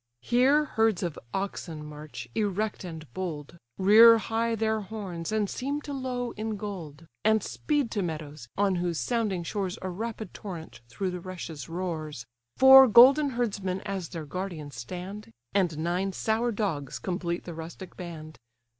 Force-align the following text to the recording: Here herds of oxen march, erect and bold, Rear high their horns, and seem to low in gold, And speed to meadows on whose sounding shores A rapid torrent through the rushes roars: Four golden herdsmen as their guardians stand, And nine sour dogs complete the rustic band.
Here 0.23 0.65
herds 0.65 1.03
of 1.03 1.19
oxen 1.31 1.85
march, 1.85 2.27
erect 2.33 2.83
and 2.83 3.05
bold, 3.13 3.59
Rear 3.77 4.17
high 4.17 4.55
their 4.55 4.81
horns, 4.81 5.31
and 5.31 5.47
seem 5.47 5.79
to 5.81 5.93
low 5.93 6.31
in 6.31 6.57
gold, 6.57 7.05
And 7.23 7.43
speed 7.43 7.91
to 7.91 8.01
meadows 8.01 8.47
on 8.57 8.77
whose 8.77 8.99
sounding 8.99 9.43
shores 9.43 9.77
A 9.83 9.89
rapid 9.91 10.33
torrent 10.33 10.79
through 10.89 11.11
the 11.11 11.19
rushes 11.21 11.69
roars: 11.69 12.25
Four 12.57 12.87
golden 12.87 13.29
herdsmen 13.37 13.81
as 13.81 14.09
their 14.09 14.25
guardians 14.25 14.75
stand, 14.75 15.31
And 15.53 15.77
nine 15.77 16.13
sour 16.13 16.51
dogs 16.51 16.97
complete 16.97 17.43
the 17.43 17.53
rustic 17.53 17.95
band. 17.95 18.39